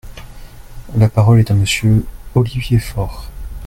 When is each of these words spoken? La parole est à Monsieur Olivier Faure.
La 0.95 1.09
parole 1.09 1.37
est 1.41 1.51
à 1.51 1.53
Monsieur 1.53 2.03
Olivier 2.33 2.79
Faure. 2.79 3.29